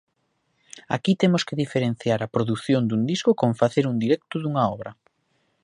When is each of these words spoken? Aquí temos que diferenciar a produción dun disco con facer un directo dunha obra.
Aquí 0.95 1.13
temos 1.21 1.45
que 1.47 1.59
diferenciar 1.63 2.19
a 2.21 2.31
produción 2.35 2.81
dun 2.85 3.01
disco 3.11 3.31
con 3.39 3.51
facer 3.61 3.85
un 3.91 3.97
directo 4.03 4.35
dunha 4.39 4.63
obra. 4.75 4.91